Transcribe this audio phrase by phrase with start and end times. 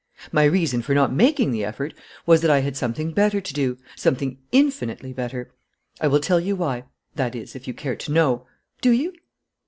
[0.31, 1.93] "My reason for not making the effort
[2.25, 5.53] was that I had something better to do, something infinitely better.
[5.99, 8.47] I will tell you why, that is, if you care to know.
[8.81, 9.13] Do you?